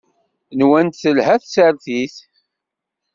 Nwant 0.59 0.93
telha 1.01 1.35
tsertit. 1.41 2.15